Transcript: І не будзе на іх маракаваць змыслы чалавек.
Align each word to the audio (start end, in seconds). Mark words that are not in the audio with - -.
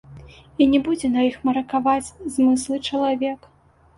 І 0.63 0.67
не 0.71 0.79
будзе 0.87 1.09
на 1.15 1.25
іх 1.27 1.35
маракаваць 1.49 2.13
змыслы 2.37 2.79
чалавек. 2.89 3.39